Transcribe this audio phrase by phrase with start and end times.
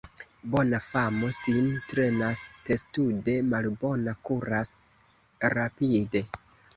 [0.53, 4.73] Bona famo sin trenas testude, malbona kuras
[5.55, 6.23] rapide.